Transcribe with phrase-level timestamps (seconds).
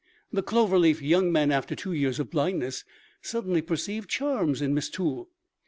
[0.31, 2.83] The Clover Leaf young men, after two years of blindness,
[3.21, 5.29] suddenly perceived charms in Miss Toole.